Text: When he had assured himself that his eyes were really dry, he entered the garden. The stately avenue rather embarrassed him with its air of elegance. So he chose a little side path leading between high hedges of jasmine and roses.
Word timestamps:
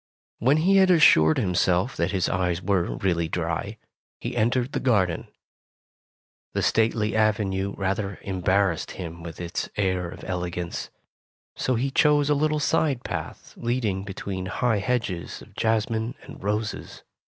When 0.39 0.57
he 0.57 0.77
had 0.77 0.89
assured 0.89 1.37
himself 1.37 1.95
that 1.95 2.09
his 2.09 2.27
eyes 2.27 2.59
were 2.59 2.95
really 2.97 3.27
dry, 3.27 3.77
he 4.19 4.35
entered 4.35 4.71
the 4.71 4.79
garden. 4.79 5.27
The 6.55 6.63
stately 6.63 7.15
avenue 7.15 7.75
rather 7.77 8.17
embarrassed 8.23 8.89
him 8.97 9.21
with 9.21 9.39
its 9.39 9.69
air 9.77 10.09
of 10.09 10.23
elegance. 10.23 10.89
So 11.55 11.75
he 11.75 11.91
chose 11.91 12.31
a 12.31 12.33
little 12.33 12.59
side 12.59 13.03
path 13.03 13.53
leading 13.55 14.03
between 14.03 14.47
high 14.47 14.79
hedges 14.79 15.43
of 15.43 15.53
jasmine 15.53 16.15
and 16.23 16.43
roses. 16.43 17.03